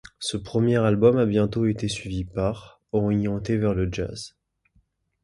[0.17, 4.35] Ce premier album a bientôt été suivi par', orienté vers le jazz.